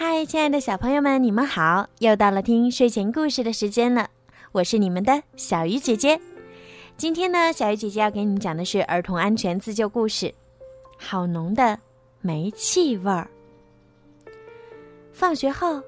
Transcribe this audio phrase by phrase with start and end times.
[0.00, 1.88] 嗨，亲爱的小朋友们，你们好！
[1.98, 4.08] 又到了听睡前故事的时间了，
[4.52, 6.20] 我是你们的小鱼姐姐。
[6.96, 10.26] 今天呢，小鱼姐姐要给你们讲的是儿童安全自救故事，
[10.96, 11.76] 《好浓的
[12.20, 13.28] 煤气味儿》。
[15.12, 15.82] 放学后，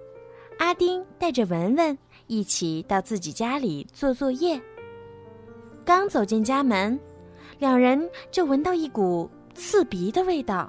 [0.58, 1.96] 阿丁带着文文
[2.26, 4.60] 一起到自己家里做作业。
[5.84, 6.98] 刚走进家门，
[7.60, 10.68] 两人就闻到一股刺鼻的味道。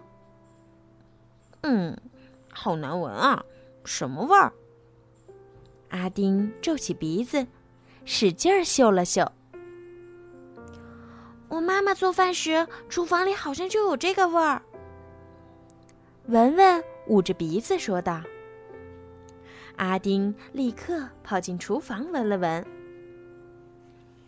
[1.62, 1.98] 嗯。
[2.54, 3.44] 好难闻啊！
[3.84, 4.54] 什么味儿？
[5.90, 7.46] 阿丁皱起鼻子，
[8.06, 9.30] 使劲儿嗅了嗅。
[11.48, 14.62] 我妈妈做饭时，厨房里好像就有这个味儿。
[16.28, 18.22] 文文捂着鼻子说道。
[19.78, 22.66] 阿丁立刻跑进厨房闻了闻。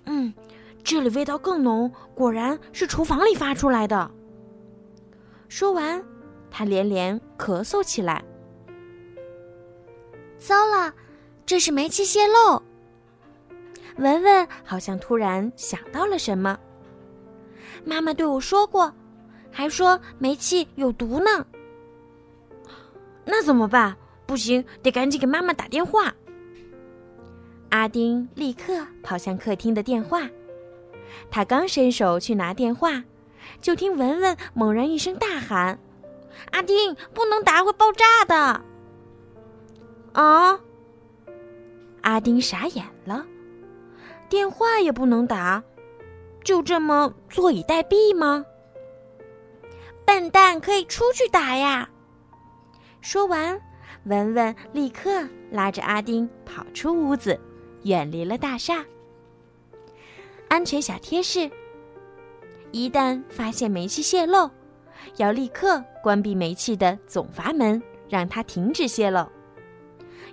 [0.05, 0.33] 嗯，
[0.83, 4.09] 这里味道更浓，果然是厨房里发出来的。
[5.47, 6.03] 说完。
[6.55, 8.23] 他连连咳嗽起来。
[10.37, 10.93] 糟了，
[11.47, 12.61] 这是煤气泄漏。
[13.97, 16.57] 文文好像突然想到了什么。
[17.83, 18.93] 妈妈对我说过，
[19.51, 21.43] 还说煤气有毒呢。
[23.25, 23.95] 那怎么办？
[24.27, 26.13] 不行，得赶紧给妈妈打电话。
[27.69, 30.29] 阿丁立刻跑向客厅的电话。
[31.31, 33.03] 他刚伸手去拿电话，
[33.59, 35.79] 就听文文猛然一声大喊。
[36.51, 38.61] 阿丁，不能打，会爆炸的！
[40.13, 40.59] 啊！
[42.01, 43.25] 阿丁傻眼了，
[44.29, 45.63] 电话也不能打，
[46.43, 48.45] 就这么坐以待毙吗？
[50.05, 51.89] 笨蛋，可以出去打呀！
[53.01, 53.59] 说完，
[54.03, 57.39] 文文立刻拉着阿丁跑出屋子，
[57.83, 58.85] 远离了大厦。
[60.49, 61.49] 安全小贴士：
[62.71, 64.49] 一旦发现煤气泄漏。
[65.17, 69.27] 要立刻关闭煤气的总阀门，让它停止泄漏。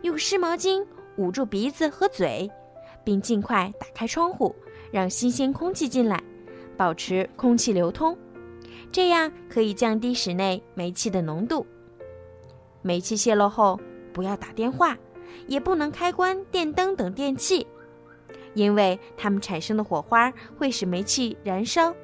[0.03, 2.51] 用湿毛巾捂住鼻子和嘴，
[3.05, 4.55] 并尽快打开窗户，
[4.91, 6.23] 让新鲜空气进来，
[6.77, 8.17] 保持空气流通，
[8.91, 11.67] 这样可以降低室内煤气的浓度。
[12.83, 13.79] 煤气泄漏后，
[14.13, 14.97] 不要打电话，
[15.47, 17.67] 也不能开关电灯等电器，
[18.55, 21.95] 因为它们产生的火花会使煤气燃烧，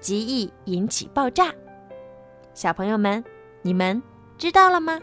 [0.00, 1.54] 极易引起爆炸。
[2.54, 3.22] 小朋友们，
[3.62, 4.00] 你们
[4.38, 4.98] 知道了吗？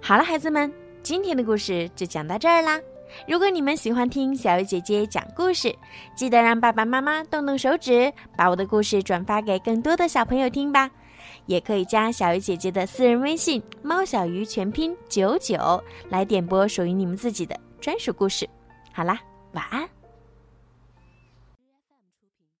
[0.00, 0.72] 好了，孩子们，
[1.02, 2.80] 今天的故事就讲到这儿啦。
[3.28, 5.74] 如果你们喜欢听小鱼姐姐讲故事，
[6.16, 10.90] 记得让爸爸妈妈动动手指，把我的故事转发给更多的小朋友听吧。
[11.46, 18.48] 也可以加小鱼姐姐的私人微信“猫小鱼”全拼九九，来点播属于你们自己的专属故事。
[18.92, 19.20] 好啦，
[19.52, 19.86] 晚安。